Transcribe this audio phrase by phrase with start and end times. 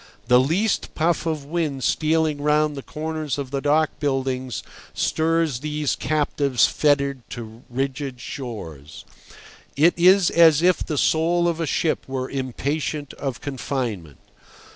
[0.29, 4.63] The least puff of wind stealing round the corners of the dock buildings
[4.95, 9.05] stirs these captives fettered to rigid shores.
[9.75, 14.17] It is as if the soul of a ship were impatient of confinement.